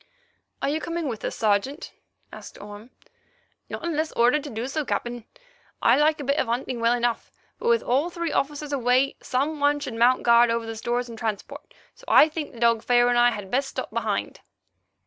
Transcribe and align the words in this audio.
"Are 0.63 0.69
you 0.69 0.81
coming 0.81 1.07
with 1.07 1.23
us, 1.23 1.35
Sergeant?" 1.35 1.91
asked 2.33 2.59
Orme. 2.59 2.89
"Not 3.69 3.85
unless 3.85 4.11
ordered 4.13 4.43
so 4.43 4.49
to 4.49 4.67
do, 4.67 4.85
Captain. 4.85 5.25
I 5.79 5.95
like 5.95 6.19
a 6.19 6.23
bit 6.23 6.39
of 6.39 6.47
hunting 6.47 6.79
well 6.79 6.93
enough, 6.93 7.31
but, 7.59 7.67
with 7.69 7.83
all 7.83 8.09
three 8.09 8.31
officers 8.31 8.73
away, 8.73 9.15
some 9.21 9.59
one 9.59 9.79
should 9.79 9.93
mount 9.93 10.23
guard 10.23 10.49
over 10.49 10.65
the 10.65 10.75
stores 10.75 11.07
and 11.07 11.19
transport, 11.19 11.75
so 11.93 12.03
I 12.07 12.29
think 12.29 12.51
the 12.51 12.59
dog 12.59 12.81
Pharaoh 12.81 13.09
and 13.09 13.17
I 13.19 13.29
had 13.29 13.51
best 13.51 13.69
stop 13.69 13.91
behind." 13.91 14.39